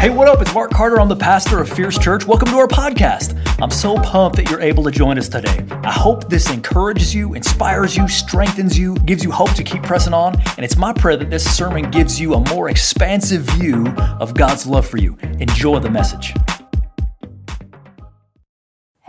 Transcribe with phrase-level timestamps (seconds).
[0.00, 0.40] Hey, what up?
[0.40, 0.98] It's Mark Carter.
[0.98, 2.26] I'm the pastor of Fierce Church.
[2.26, 3.38] Welcome to our podcast.
[3.60, 5.62] I'm so pumped that you're able to join us today.
[5.84, 10.14] I hope this encourages you, inspires you, strengthens you, gives you hope to keep pressing
[10.14, 10.40] on.
[10.56, 14.66] And it's my prayer that this sermon gives you a more expansive view of God's
[14.66, 15.18] love for you.
[15.38, 16.32] Enjoy the message.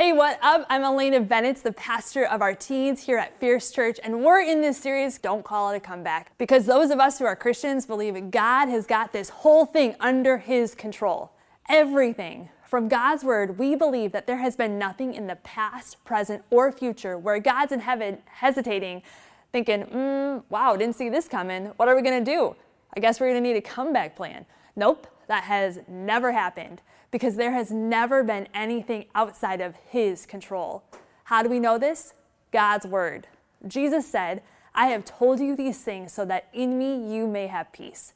[0.01, 0.65] Hey, what up?
[0.67, 4.59] I'm Elena Bennett, the pastor of our teens here at Fierce Church, and we're in
[4.59, 8.31] this series, Don't Call It a Comeback, because those of us who are Christians believe
[8.31, 11.33] God has got this whole thing under His control.
[11.69, 12.49] Everything.
[12.65, 16.71] From God's Word, we believe that there has been nothing in the past, present, or
[16.71, 19.03] future where God's in heaven hesitating,
[19.51, 21.65] thinking, mm, wow, didn't see this coming.
[21.75, 22.55] What are we going to do?
[22.97, 24.47] I guess we're going to need a comeback plan.
[24.75, 30.83] Nope, that has never happened because there has never been anything outside of His control.
[31.23, 32.13] How do we know this?
[32.51, 33.27] God's Word.
[33.65, 34.41] Jesus said,
[34.75, 38.11] I have told you these things so that in me you may have peace.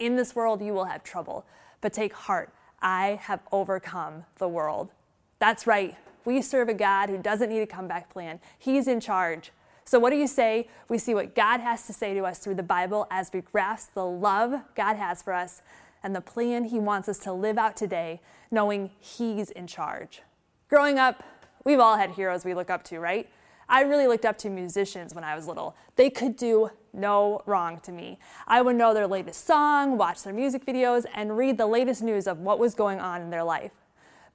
[0.00, 1.46] In this world you will have trouble,
[1.80, 2.52] but take heart,
[2.82, 4.90] I have overcome the world.
[5.38, 5.94] That's right.
[6.24, 8.40] We serve a God who doesn't need a comeback plan.
[8.58, 9.52] He's in charge.
[9.84, 10.66] So, what do you say?
[10.88, 13.94] We see what God has to say to us through the Bible as we grasp
[13.94, 15.62] the love God has for us
[16.06, 18.20] and the plan He wants us to live out today,
[18.52, 20.22] knowing He's in charge.
[20.68, 21.24] Growing up,
[21.64, 23.28] we've all had heroes we look up to, right?
[23.68, 25.74] I really looked up to musicians when I was little.
[25.96, 28.20] They could do no wrong to me.
[28.46, 32.28] I would know their latest song, watch their music videos, and read the latest news
[32.28, 33.72] of what was going on in their life.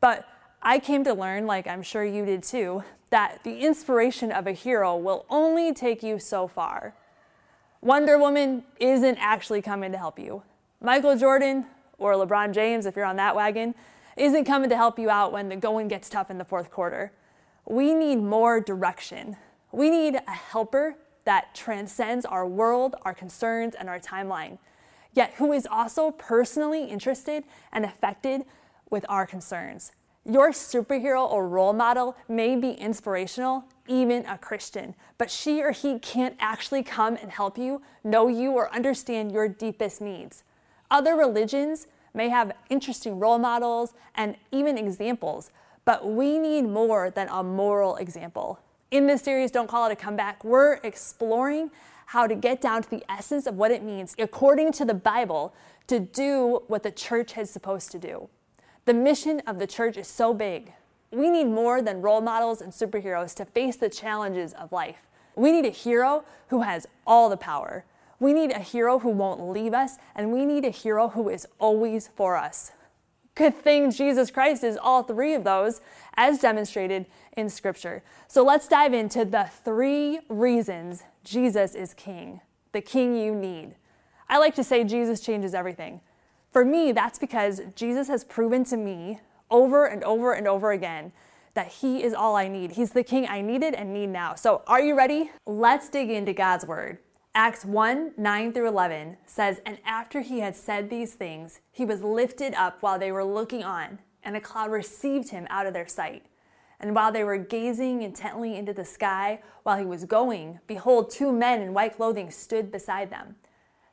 [0.01, 0.27] But
[0.61, 4.51] I came to learn, like I'm sure you did too, that the inspiration of a
[4.51, 6.95] hero will only take you so far.
[7.79, 10.43] Wonder Woman isn't actually coming to help you.
[10.83, 11.67] Michael Jordan
[11.99, 13.75] or LeBron James, if you're on that wagon,
[14.17, 17.11] isn't coming to help you out when the going gets tough in the fourth quarter.
[17.67, 19.37] We need more direction.
[19.71, 24.57] We need a helper that transcends our world, our concerns, and our timeline,
[25.13, 28.43] yet who is also personally interested and affected
[28.89, 29.91] with our concerns.
[30.25, 35.99] Your superhero or role model may be inspirational, even a Christian, but she or he
[35.99, 40.43] can't actually come and help you, know you, or understand your deepest needs.
[40.91, 45.49] Other religions may have interesting role models and even examples,
[45.85, 48.59] but we need more than a moral example.
[48.91, 51.71] In this series, Don't Call It a Comeback, we're exploring
[52.07, 55.53] how to get down to the essence of what it means, according to the Bible,
[55.87, 58.27] to do what the church is supposed to do.
[58.83, 60.73] The mission of the church is so big.
[61.09, 65.07] We need more than role models and superheroes to face the challenges of life.
[65.35, 67.85] We need a hero who has all the power,
[68.21, 71.47] we need a hero who won't leave us, and we need a hero who is
[71.59, 72.71] always for us.
[73.33, 75.81] Good thing Jesus Christ is all three of those,
[76.15, 78.03] as demonstrated in Scripture.
[78.27, 82.41] So let's dive into the three reasons Jesus is King,
[82.73, 83.73] the King you need.
[84.29, 86.01] I like to say Jesus changes everything.
[86.51, 91.11] For me, that's because Jesus has proven to me over and over and over again
[91.55, 92.73] that He is all I need.
[92.73, 94.35] He's the King I needed and need now.
[94.35, 95.31] So, are you ready?
[95.47, 96.99] Let's dig into God's Word.
[97.33, 102.03] Acts 1 9 through 11 says, And after he had said these things, he was
[102.03, 105.87] lifted up while they were looking on, and a cloud received him out of their
[105.87, 106.25] sight.
[106.77, 111.31] And while they were gazing intently into the sky while he was going, behold, two
[111.31, 113.35] men in white clothing stood beside them.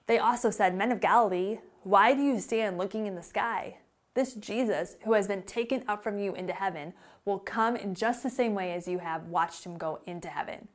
[0.08, 3.76] They also said, Men of Galilee, why do you stand looking in the sky?
[4.14, 6.92] This Jesus, who has been taken up from you into heaven,
[7.24, 10.66] will come in just the same way as you have watched him go into heaven.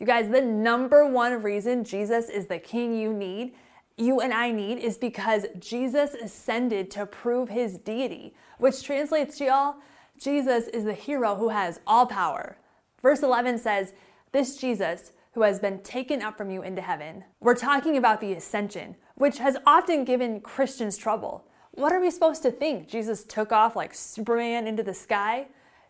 [0.00, 3.52] You guys, the number one reason Jesus is the king you need,
[3.98, 9.44] you and I need, is because Jesus ascended to prove his deity, which translates to
[9.44, 9.74] y'all,
[10.18, 12.56] Jesus is the hero who has all power.
[13.02, 13.92] Verse 11 says,
[14.32, 17.24] This Jesus, who has been taken up from you into heaven.
[17.38, 21.44] We're talking about the ascension, which has often given Christians trouble.
[21.72, 22.88] What are we supposed to think?
[22.88, 25.48] Jesus took off like Superman into the sky?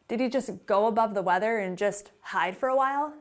[0.08, 3.14] Did he just go above the weather and just hide for a while?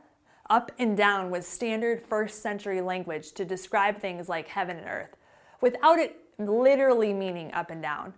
[0.49, 5.15] Up and down was standard first century language to describe things like heaven and earth,
[5.61, 8.13] without it literally meaning up and down.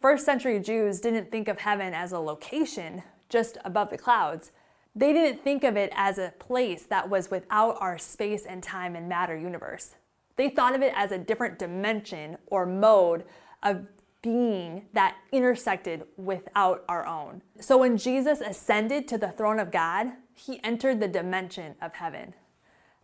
[0.00, 4.52] First century Jews didn't think of heaven as a location just above the clouds.
[4.94, 8.96] They didn't think of it as a place that was without our space and time
[8.96, 9.94] and matter universe.
[10.36, 13.24] They thought of it as a different dimension or mode
[13.62, 13.86] of
[14.22, 17.42] being that intersected without our own.
[17.60, 22.34] So when Jesus ascended to the throne of God, he entered the dimension of heaven.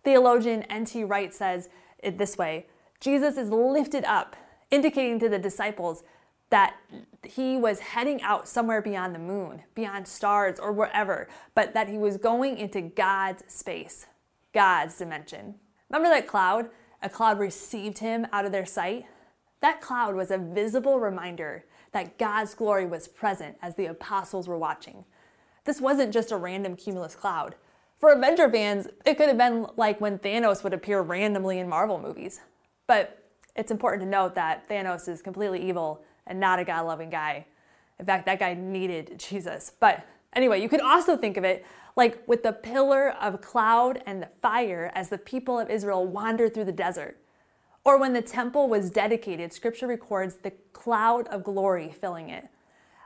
[0.04, 1.04] Theologian N.T.
[1.04, 2.66] Wright says it this way
[3.00, 4.36] Jesus is lifted up,
[4.70, 6.04] indicating to the disciples
[6.50, 6.76] that
[7.22, 11.98] he was heading out somewhere beyond the moon, beyond stars, or wherever, but that he
[11.98, 14.06] was going into God's space,
[14.54, 15.56] God's dimension.
[15.90, 16.70] Remember that cloud?
[17.02, 19.06] A cloud received him out of their sight.
[19.60, 24.58] That cloud was a visible reminder that God's glory was present as the apostles were
[24.58, 25.04] watching.
[25.68, 27.54] This wasn't just a random cumulus cloud.
[27.98, 31.98] For Avenger fans, it could have been like when Thanos would appear randomly in Marvel
[31.98, 32.40] movies.
[32.86, 33.22] But
[33.54, 37.44] it's important to note that Thanos is completely evil and not a God loving guy.
[38.00, 39.70] In fact, that guy needed Jesus.
[39.78, 41.66] But anyway, you could also think of it
[41.96, 46.64] like with the pillar of cloud and fire as the people of Israel wandered through
[46.64, 47.18] the desert.
[47.84, 52.48] Or when the temple was dedicated, scripture records the cloud of glory filling it.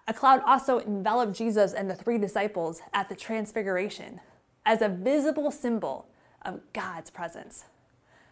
[0.08, 4.20] A cloud also enveloped Jesus and the three disciples at the transfiguration
[4.66, 6.08] as a visible symbol
[6.42, 7.64] of God's presence.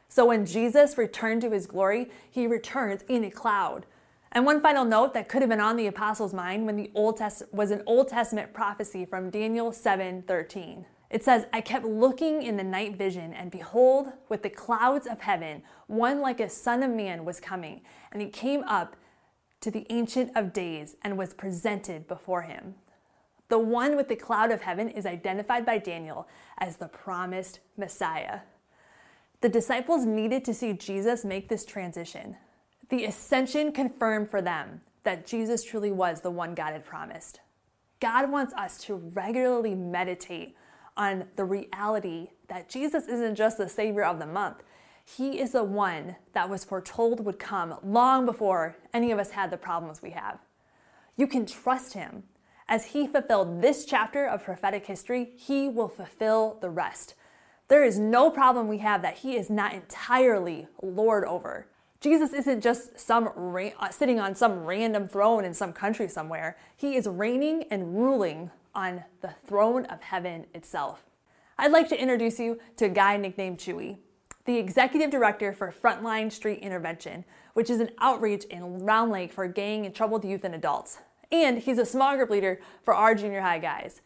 [0.08, 3.86] So when Jesus returned to his glory, he returns in a cloud.
[4.32, 7.16] And one final note that could have been on the apostles' mind when the Old
[7.16, 10.86] Test- was an Old Testament prophecy from Daniel 7:13.
[11.10, 15.20] It says, I kept looking in the night vision, and behold, with the clouds of
[15.20, 17.80] heaven, one like a son of man was coming,
[18.12, 18.94] and he came up
[19.60, 22.74] to the Ancient of Days and was presented before him.
[23.48, 26.28] The one with the cloud of heaven is identified by Daniel
[26.58, 28.40] as the promised Messiah.
[29.40, 32.36] The disciples needed to see Jesus make this transition.
[32.90, 37.40] The ascension confirmed for them that Jesus truly was the one God had promised.
[38.00, 40.56] God wants us to regularly meditate
[40.96, 44.62] on the reality that Jesus isn't just the Savior of the month.
[45.16, 49.50] He is the one that was foretold would come long before any of us had
[49.50, 50.38] the problems we have.
[51.16, 52.24] You can trust Him
[52.70, 57.14] as he fulfilled this chapter of prophetic history, he will fulfill the rest.
[57.66, 61.66] There is no problem we have that he is not entirely Lord over.
[62.00, 66.56] Jesus isn't just some ra- uh, sitting on some random throne in some country somewhere.
[66.76, 71.04] He is reigning and ruling on the throne of heaven itself.
[71.58, 73.98] I'd like to introduce you to a guy nicknamed Chewy,
[74.44, 79.46] the executive director for Frontline Street Intervention, which is an outreach in Round Lake for
[79.46, 80.98] gang and troubled youth and adults
[81.32, 84.02] and he's a small group leader for our junior high guys.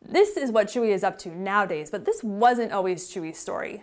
[0.00, 3.82] This is what Chewy is up to nowadays, but this wasn't always Chewy's story.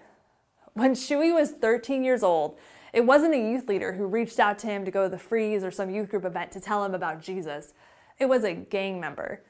[0.73, 2.57] When Chewy was 13 years old,
[2.93, 5.63] it wasn't a youth leader who reached out to him to go to the freeze
[5.63, 7.73] or some youth group event to tell him about Jesus.
[8.19, 9.41] It was a gang member.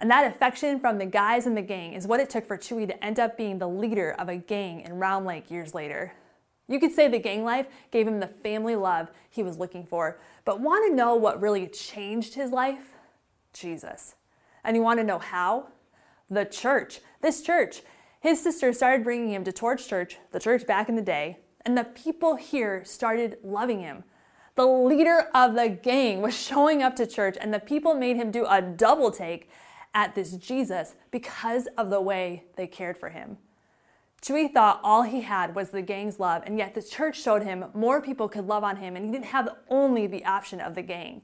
[0.00, 2.86] And that affection from the guys in the gang is what it took for Chewy
[2.86, 6.14] to end up being the leader of a gang in Round Lake years later.
[6.68, 10.18] You could say the gang life gave him the family love he was looking for.
[10.46, 12.94] But want to know what really changed his life?
[13.52, 14.14] Jesus.
[14.64, 15.68] And you want to know how?
[16.30, 17.00] The church.
[17.20, 17.82] This church.
[18.20, 21.76] His sister started bringing him to Torch Church, the church back in the day, and
[21.76, 24.04] the people here started loving him.
[24.54, 28.30] The leader of the gang was showing up to church, and the people made him
[28.30, 29.48] do a double take
[29.94, 33.38] at this Jesus because of the way they cared for him.
[34.22, 37.64] Chewy thought all he had was the gang's love, and yet the church showed him
[37.72, 40.82] more people could love on him, and he didn't have only the option of the
[40.82, 41.22] gang.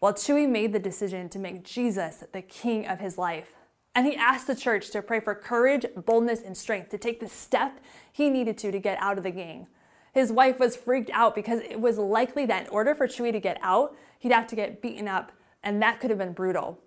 [0.00, 3.54] Well, Chewy made the decision to make Jesus the king of his life.
[3.94, 7.28] And he asked the church to pray for courage, boldness, and strength to take the
[7.28, 7.80] step
[8.12, 9.68] he needed to to get out of the gang.
[10.12, 13.40] His wife was freaked out because it was likely that in order for Chewy to
[13.40, 16.78] get out, he'd have to get beaten up, and that could have been brutal.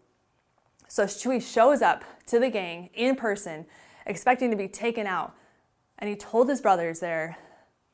[0.89, 3.68] So Chewy shows up to the gang in person
[4.07, 5.36] expecting to be taken out.
[6.00, 7.38] And he told his brothers there,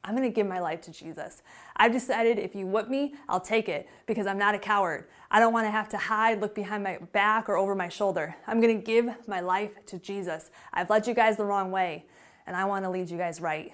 [0.03, 1.41] I'm going to give my life to Jesus.
[1.75, 5.09] I've decided if you whip me, I'll take it because I'm not a coward.
[5.29, 8.35] I don't want to have to hide, look behind my back or over my shoulder.
[8.47, 10.51] I'm going to give my life to Jesus.
[10.71, 12.05] I've led you guys the wrong way,
[12.47, 13.73] and I want to lead you guys right.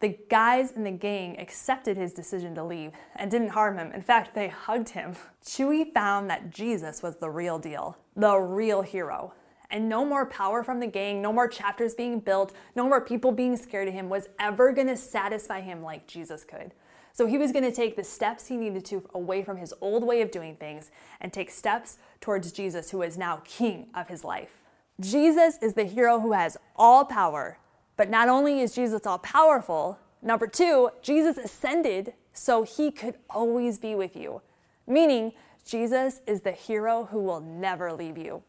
[0.00, 3.92] The guys in the gang accepted his decision to leave and didn't harm him.
[3.92, 5.14] In fact, they hugged him.
[5.44, 9.32] Chewy found that Jesus was the real deal, the real hero
[9.70, 13.32] and no more power from the gang, no more chapters being built, no more people
[13.32, 16.72] being scared of him was ever to satisfy him like Jesus could.
[17.12, 20.20] So he was to take the steps he needed to away from his old way
[20.20, 20.90] of doing things
[21.20, 24.62] and take steps towards Jesus, who is now king of his life.
[25.00, 27.58] Jesus is the hero who has all power,
[27.96, 33.78] but not only is Jesus all powerful, number two, Jesus ascended so he could always
[33.78, 34.40] be with you,
[34.86, 35.32] meaning
[35.64, 38.42] Jesus is the hero who will never leave you.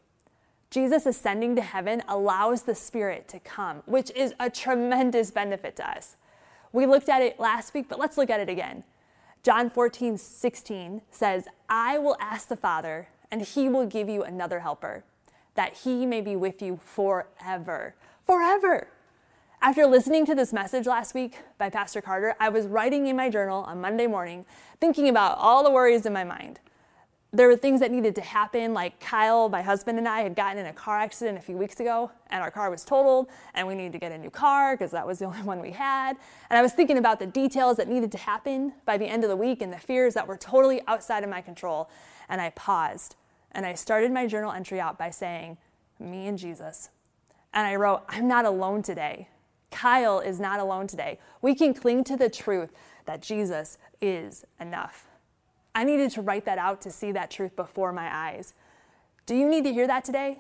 [0.70, 5.90] Jesus ascending to heaven allows the Spirit to come, which is a tremendous benefit to
[5.90, 6.18] us.
[6.74, 8.84] We looked at it last week, but let's look at it again.
[9.44, 14.60] John 14, 16 says, I will ask the Father, and he will give you another
[14.60, 15.06] helper,
[15.54, 17.96] that he may be with you forever.
[18.26, 18.90] Forever.
[19.62, 23.30] After listening to this message last week by Pastor Carter, I was writing in my
[23.30, 24.46] journal on Monday morning,
[24.82, 26.60] thinking about all the worries in my mind.
[27.38, 30.58] There were things that needed to happen, like Kyle, my husband, and I had gotten
[30.58, 33.76] in a car accident a few weeks ago, and our car was totaled, and we
[33.76, 36.18] needed to get a new car because that was the only one we had.
[36.50, 39.30] And I was thinking about the details that needed to happen by the end of
[39.30, 41.90] the week and the fears that were totally outside of my control.
[42.30, 43.16] And I paused
[43.56, 45.58] and I started my journal entry out by saying,
[46.00, 46.90] Me and Jesus.
[47.54, 49.30] And I wrote, I'm not alone today.
[49.72, 51.20] Kyle is not alone today.
[51.42, 52.72] We can cling to the truth
[53.06, 55.08] that Jesus is enough.
[55.76, 58.54] I needed to write that out to see that truth before my eyes.
[59.26, 60.40] Do you need to hear that today?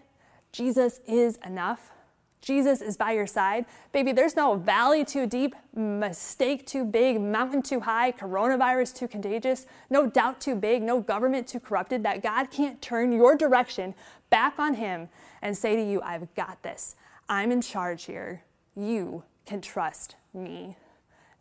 [0.53, 1.91] Jesus is enough.
[2.39, 3.65] Jesus is by your side.
[3.91, 9.65] Baby, there's no valley too deep, mistake too big, mountain too high, coronavirus too contagious,
[9.89, 13.95] no doubt too big, no government too corrupted that God can't turn your direction
[14.29, 15.09] back on Him
[15.41, 16.95] and say to you, I've got this.
[17.27, 18.43] I'm in charge here.
[18.75, 20.77] You can trust me.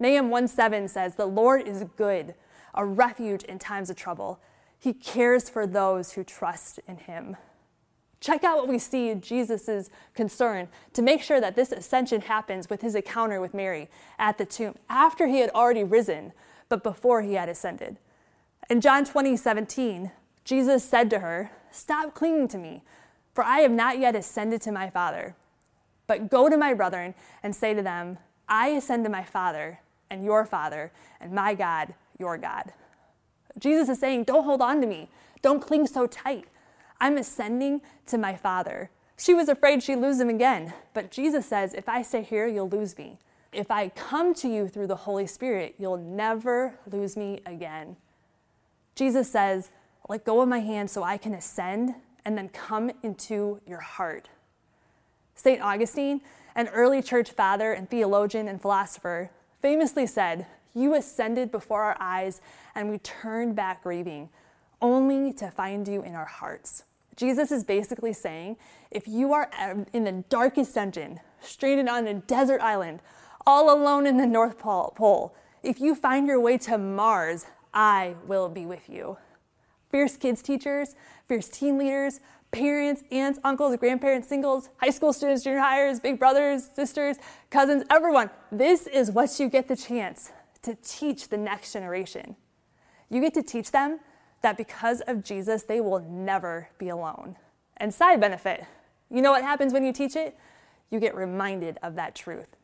[0.00, 2.34] Nahum 1 7 says, The Lord is good
[2.74, 4.40] a refuge in times of trouble.
[4.78, 7.36] He cares for those who trust in him.
[8.20, 12.80] Check out what we see Jesus' concern to make sure that this ascension happens with
[12.80, 13.88] his encounter with Mary
[14.18, 16.32] at the tomb after he had already risen,
[16.68, 17.98] but before he had ascended.
[18.70, 20.10] In John 20, 17,
[20.44, 22.82] Jesus said to her, Stop clinging to me,
[23.34, 25.36] for I have not yet ascended to my Father.
[26.06, 30.24] But go to my brethren and say to them, I ascend to my Father and
[30.24, 32.72] your Father, and my God your God.
[33.58, 35.08] Jesus is saying, Don't hold on to me.
[35.42, 36.46] Don't cling so tight.
[37.00, 38.90] I'm ascending to my Father.
[39.16, 42.68] She was afraid she'd lose him again, but Jesus says, If I stay here, you'll
[42.68, 43.18] lose me.
[43.52, 47.96] If I come to you through the Holy Spirit, you'll never lose me again.
[48.94, 49.70] Jesus says,
[50.08, 51.94] Let go of my hand so I can ascend
[52.24, 54.28] and then come into your heart.
[55.34, 55.60] St.
[55.60, 56.20] Augustine,
[56.56, 59.30] an early church father and theologian and philosopher,
[59.60, 62.40] famously said, you ascended before our eyes,
[62.74, 64.28] and we turned back grieving,
[64.82, 66.84] only to find you in our hearts.
[67.16, 68.56] Jesus is basically saying
[68.90, 69.48] if you are
[69.92, 73.00] in the darkest dungeon, stranded on a desert island,
[73.46, 78.48] all alone in the North Pole, if you find your way to Mars, I will
[78.48, 79.16] be with you.
[79.90, 80.96] Fierce kids teachers,
[81.28, 86.68] fierce teen leaders, parents, aunts, uncles, grandparents, singles, high school students, junior hires, big brothers,
[86.74, 87.16] sisters,
[87.50, 88.30] cousins, everyone.
[88.50, 90.32] This is what you get the chance
[90.64, 92.36] to teach the next generation.
[93.08, 94.00] You get to teach them
[94.42, 97.36] that because of Jesus, they will never be alone.
[97.76, 98.64] And side benefit,
[99.10, 100.36] you know what happens when you teach it?
[100.90, 102.56] You get reminded of that truth.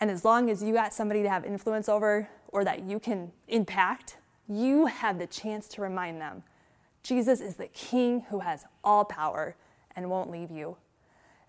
[0.00, 3.32] And as long as you got somebody to have influence over or that you can
[3.48, 4.16] impact,
[4.48, 6.42] you have the chance to remind them
[7.02, 9.56] Jesus is the King who has all power
[9.96, 10.76] and won't leave you.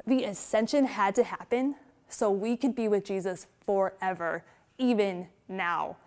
[0.06, 1.76] The ascension had to happen
[2.08, 4.44] so we could be with Jesus forever,
[4.78, 5.98] even now.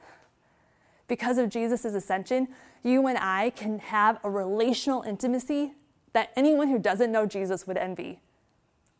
[1.09, 2.49] Because of Jesus' ascension,
[2.83, 5.73] you and I can have a relational intimacy
[6.13, 8.21] that anyone who doesn't know Jesus would envy.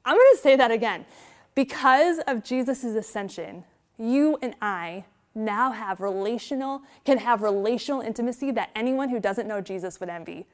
[0.05, 1.07] I'm going to say that again.
[1.55, 3.65] Because of Jesus' ascension,
[3.99, 9.61] you and I now have relational, can have relational intimacy that anyone who doesn't know
[9.61, 10.47] Jesus would envy.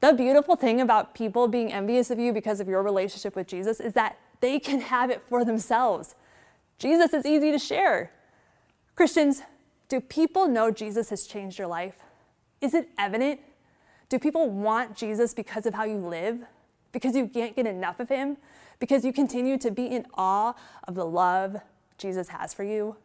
[0.00, 3.80] The beautiful thing about people being envious of you because of your relationship with Jesus
[3.80, 6.14] is that they can have it for themselves.
[6.78, 8.12] Jesus is easy to share.
[8.98, 9.42] Christians,
[9.88, 12.00] do people know Jesus has changed your life?
[12.60, 13.38] Is it evident?
[14.08, 16.40] Do people want Jesus because of how you live?
[16.90, 18.38] Because you can't get enough of him?
[18.80, 20.52] Because you continue to be in awe
[20.88, 21.58] of the love
[21.96, 22.96] Jesus has for you?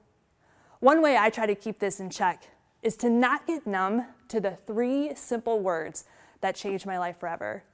[0.80, 2.50] One way I try to keep this in check
[2.82, 6.06] is to not get numb to the three simple words
[6.42, 7.66] that changed my life forever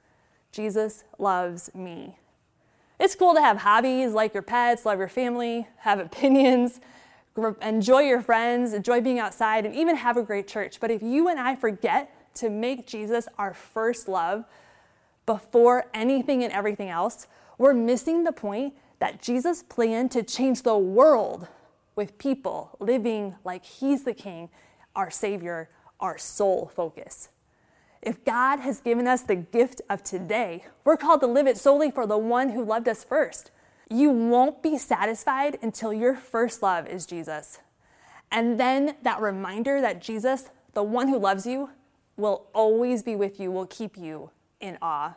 [0.52, 2.18] Jesus loves me.
[2.98, 6.80] It's cool to have hobbies, like your pets, love your family, have opinions,
[7.62, 10.80] enjoy your friends, enjoy being outside, and even have a great church.
[10.80, 14.44] But if you and I forget to make Jesus our first love
[15.26, 17.26] before anything and everything else,
[17.58, 21.48] we're missing the point that Jesus planned to change the world
[21.96, 24.48] with people living like He's the King,
[24.96, 25.68] our Savior,
[25.98, 27.28] our sole focus.
[28.02, 31.90] If God has given us the gift of today, we're called to live it solely
[31.90, 33.50] for the one who loved us first.
[33.92, 37.58] You won't be satisfied until your first love is Jesus.
[38.30, 41.70] And then that reminder that Jesus, the one who loves you,
[42.16, 44.30] will always be with you, will keep you
[44.60, 45.16] in awe.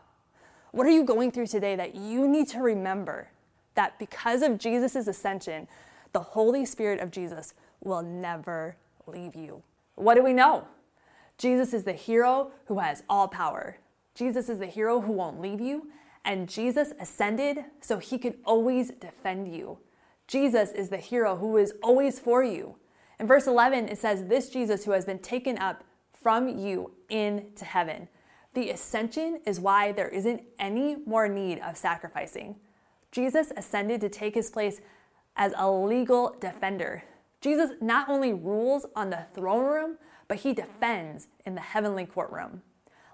[0.72, 3.30] What are you going through today that you need to remember
[3.76, 5.68] that because of Jesus' ascension,
[6.12, 7.54] the Holy Spirit of Jesus
[7.84, 8.76] will never
[9.06, 9.62] leave you?
[9.96, 10.68] What do we know?
[11.38, 13.78] Jesus is the hero who has all power.
[14.16, 15.92] Jesus is the hero who won't leave you
[16.26, 19.80] and Jesus ascended so he could always defend you.
[20.28, 22.76] Jesus is the hero who is always for you.
[23.20, 27.66] In verse 11, it says, This Jesus who has been taken up from you into
[27.66, 28.08] heaven.
[28.54, 32.56] The ascension is why there isn't any more need of sacrificing.
[33.12, 34.82] Jesus ascended to take his place
[35.36, 37.04] as a legal defender.
[37.42, 42.62] Jesus not only rules on the throne room, but he defends in the heavenly courtroom.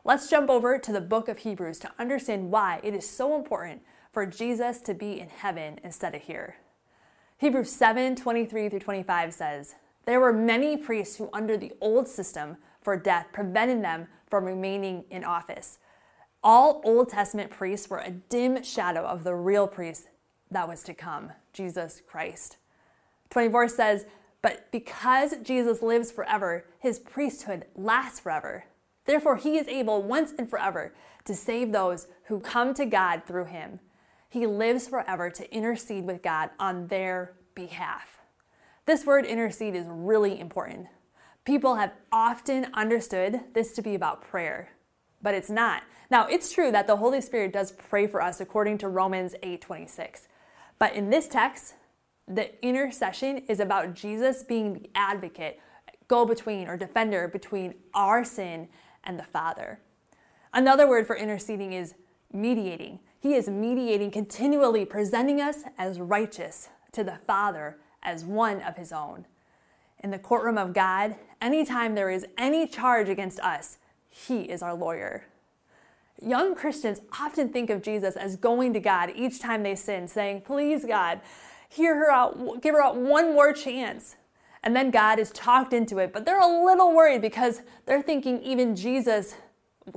[0.10, 3.84] Let's jump over to the book of Hebrews to understand why it is so important
[4.12, 6.56] for Jesus to be in heaven instead of here.
[7.38, 9.76] Hebrews 7 23 through 25 says,
[10.06, 15.04] There were many priests who, under the old system for death, prevented them from remaining
[15.12, 15.78] in office.
[16.44, 20.08] All Old Testament priests were a dim shadow of the real priest
[20.50, 22.58] that was to come, Jesus Christ.
[23.30, 24.06] 24 says,
[24.42, 28.66] But because Jesus lives forever, his priesthood lasts forever.
[29.06, 30.94] Therefore, he is able once and forever
[31.26, 33.80] to save those who come to God through him.
[34.30, 38.20] He lives forever to intercede with God on their behalf.
[38.86, 40.88] This word intercede is really important.
[41.46, 44.70] People have often understood this to be about prayer,
[45.22, 45.84] but it's not.
[46.12, 50.28] Now, it's true that the Holy Spirit does pray for us according to Romans 8:26.
[50.78, 51.76] But in this text,
[52.28, 55.60] the intercession is about Jesus being the advocate,
[56.08, 58.70] go between or defender between our sin
[59.04, 59.80] and the Father.
[60.54, 61.94] Another word for interceding is
[62.34, 63.00] mediating.
[63.20, 68.92] He is mediating continually, presenting us as righteous to the Father as one of his
[68.92, 69.26] own.
[70.02, 73.78] In the courtroom of God, anytime there is any charge against us,
[74.10, 75.26] he is our lawyer.
[76.22, 80.42] Young Christians often think of Jesus as going to God each time they sin, saying,
[80.42, 81.22] Please, God,
[81.70, 84.16] hear her out, give her out one more chance.
[84.64, 88.42] And then God is talked into it, but they're a little worried because they're thinking
[88.44, 89.36] even Jesus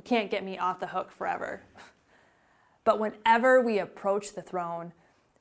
[0.04, 1.62] can't get me off the hook forever.
[2.84, 4.92] But whenever we approach the throne,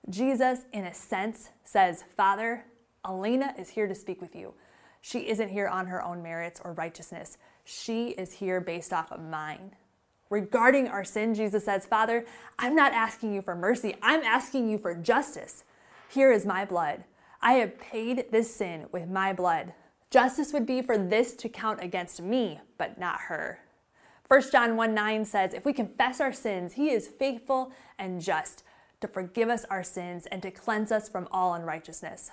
[0.09, 2.65] Jesus, in a sense, says, Father,
[3.03, 4.53] Elena is here to speak with you.
[5.01, 7.39] She isn't here on her own merits or righteousness.
[7.63, 9.75] She is here based off of mine.
[10.29, 12.25] Regarding our sin, Jesus says, Father,
[12.59, 15.63] I'm not asking you for mercy, I'm asking you for justice.
[16.09, 17.03] Here is my blood.
[17.43, 19.73] I have paid this sin with my blood.
[20.11, 23.59] Justice would be for this to count against me, but not her.
[24.27, 28.63] 1 John 1 9 says, If we confess our sins, he is faithful and just
[29.01, 32.29] to forgive us our sins and to cleanse us from all unrighteousness.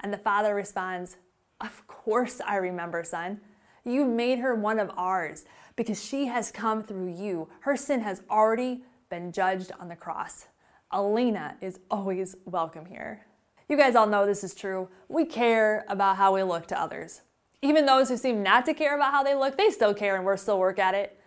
[0.00, 1.16] And the father responds,
[1.60, 3.40] Of course I remember, son.
[3.84, 5.44] You made her one of ours
[5.76, 7.48] because she has come through you.
[7.60, 10.46] Her sin has already been judged on the cross.
[10.92, 13.26] Elena is always welcome here.
[13.72, 14.90] You guys all know this is true.
[15.08, 17.22] We care about how we look to others.
[17.62, 20.26] Even those who seem not to care about how they look, they still care and
[20.26, 21.18] we're still work at it.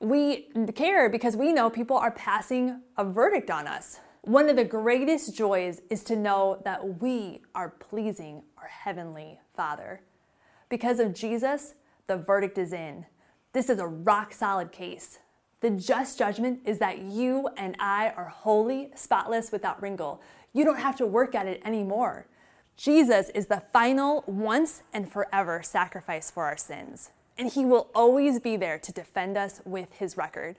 [0.00, 4.00] We care because we know people are passing a verdict on us.
[4.22, 10.00] One of the greatest joys is to know that we are pleasing our Heavenly Father.
[10.70, 11.74] Because of Jesus,
[12.06, 13.04] the verdict is in.
[13.52, 15.18] This is a rock solid case.
[15.60, 20.20] The just judgment is that you and I are holy, spotless, without wrinkle.
[20.52, 22.26] You don't have to work at it anymore.
[22.76, 28.40] Jesus is the final, once and forever sacrifice for our sins, and he will always
[28.40, 30.56] be there to defend us with his record.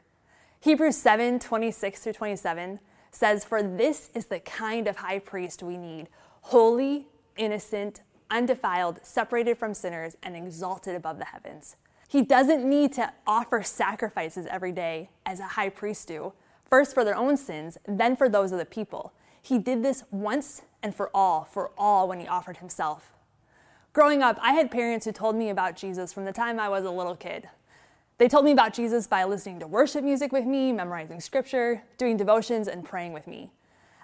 [0.60, 2.80] Hebrews 7 26 through 27
[3.12, 6.08] says, For this is the kind of high priest we need
[6.42, 11.78] holy, innocent, undefiled, separated from sinners, and exalted above the heavens.
[12.08, 16.34] He doesn't need to offer sacrifices every day as a high priest do,
[16.70, 19.14] first for their own sins, then for those of the people.
[19.44, 23.12] He did this once and for all, for all when he offered himself.
[23.92, 26.86] Growing up, I had parents who told me about Jesus from the time I was
[26.86, 27.50] a little kid.
[28.18, 32.16] They told me about Jesus by listening to worship music with me, memorizing scripture, doing
[32.16, 33.52] devotions, and praying with me.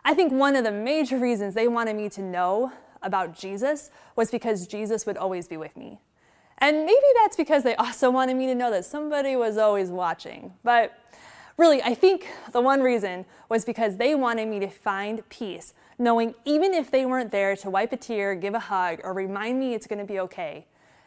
[0.03, 4.29] I think one of the major reasons they wanted me to know about Jesus was
[4.29, 6.01] because Jesus would always be with me.
[6.57, 10.53] And maybe that's because they also wanted me to know that somebody was always watching.
[10.63, 10.93] But
[11.59, 16.33] really, I think the one reason was because they wanted me to find peace, knowing
[16.45, 19.73] even if they weren't there to wipe a tear, give a hug, or remind me
[19.73, 20.65] it's going to be okay,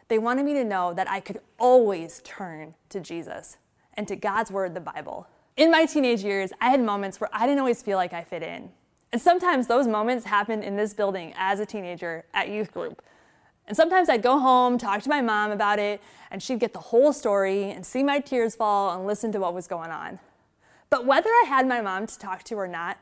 [0.09, 3.57] they wanted me to know that I could always turn to Jesus
[3.95, 5.27] and to God's Word, the Bible.
[5.57, 8.43] In my teenage years, I had moments where I didn't always feel like I fit
[8.43, 8.69] in.
[9.11, 13.01] And sometimes those moments happened in this building as a teenager at youth group.
[13.67, 16.79] And sometimes I'd go home, talk to my mom about it, and she'd get the
[16.79, 20.19] whole story and see my tears fall and listen to what was going on.
[20.93, 22.99] But whether I had my mom to talk to or not,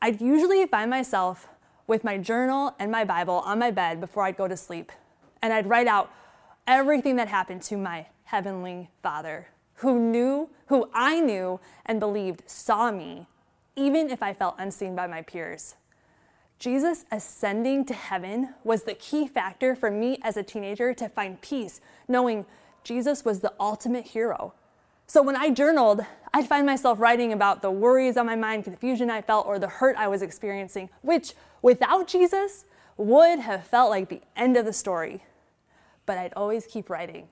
[0.00, 1.48] I'd usually find myself
[1.88, 4.92] with my journal and my Bible on my bed before I'd go to sleep,
[5.42, 6.12] and I'd write out
[6.68, 12.92] everything that happened to my heavenly Father, who knew, who I knew and believed saw
[12.92, 13.26] me,
[13.74, 15.74] even if I felt unseen by my peers.
[16.60, 21.40] Jesus ascending to heaven was the key factor for me as a teenager to find
[21.40, 22.46] peace, knowing
[22.84, 24.54] Jesus was the ultimate hero.
[25.10, 26.02] So when I journaled,
[26.34, 29.66] I'd find myself writing about the worries on my mind, confusion I felt, or the
[29.66, 32.66] hurt I was experiencing, which without Jesus
[32.98, 35.24] would have felt like the end of the story.
[36.04, 37.28] But I'd always keep writing.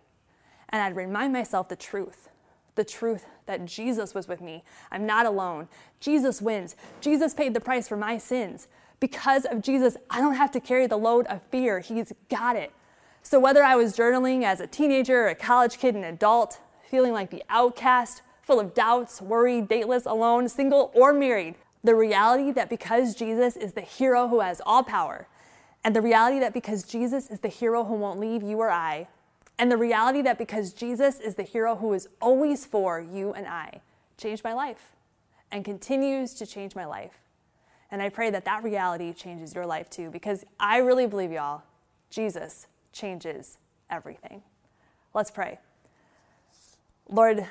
[0.70, 2.30] And I'd remind myself the truth
[2.76, 4.62] the truth that Jesus was with me.
[4.92, 5.66] I'm not alone.
[5.98, 6.76] Jesus wins.
[7.00, 8.68] Jesus paid the price for my sins.
[9.00, 11.80] Because of Jesus, I don't have to carry the load of fear.
[11.80, 12.70] He's got it.
[13.22, 17.30] So, whether I was journaling as a teenager, a college kid, an adult, feeling like
[17.30, 23.14] the outcast, full of doubts, worried, dateless, alone, single, or married, the reality that because
[23.14, 25.26] Jesus is the hero who has all power,
[25.84, 29.08] and the reality that because Jesus is the hero who won't leave you or I,
[29.58, 33.46] and the reality that because Jesus is the hero who is always for you and
[33.46, 33.80] I,
[34.18, 34.92] changed my life
[35.50, 37.20] and continues to change my life.
[37.90, 41.62] And I pray that that reality changes your life too, because I really believe, y'all,
[42.10, 44.42] Jesus changes everything.
[45.14, 45.58] Let's pray.
[47.08, 47.46] Lord,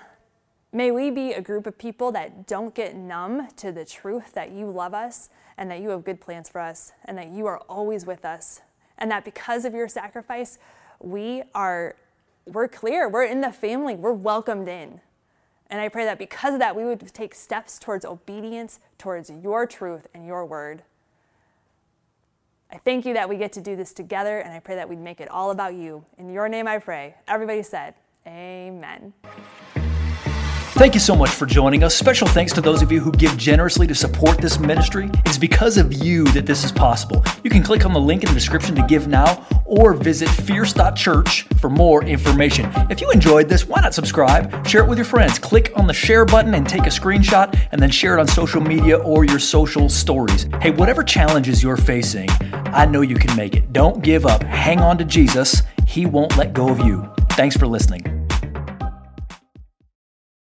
[0.73, 4.51] may we be a group of people that don't get numb to the truth that
[4.51, 7.59] you love us and that you have good plans for us, and that you are
[7.69, 8.59] always with us,
[8.97, 10.59] and that because of your sacrifice,
[10.99, 11.95] we are
[12.45, 15.01] we're clear, we're in the family, we're welcomed in.
[15.67, 19.65] And I pray that because of that, we would take steps towards obedience, towards your
[19.65, 20.83] truth and your word.
[22.71, 24.99] I thank you that we get to do this together, and I pray that we'd
[24.99, 26.05] make it all about you.
[26.17, 27.15] In your name I pray.
[27.27, 27.95] Everybody said,
[28.27, 29.13] Amen.
[30.77, 31.95] Thank you so much for joining us.
[31.95, 35.09] Special thanks to those of you who give generously to support this ministry.
[35.25, 37.23] It's because of you that this is possible.
[37.45, 41.43] You can click on the link in the description to give now or visit fierce.church
[41.61, 42.69] for more information.
[42.89, 44.67] If you enjoyed this, why not subscribe?
[44.67, 45.39] Share it with your friends.
[45.39, 48.59] Click on the share button and take a screenshot and then share it on social
[48.59, 50.47] media or your social stories.
[50.61, 53.71] Hey, whatever challenges you're facing, I know you can make it.
[53.71, 54.43] Don't give up.
[54.43, 55.63] Hang on to Jesus.
[55.87, 57.09] He won't let go of you.
[57.29, 58.14] Thanks for listening.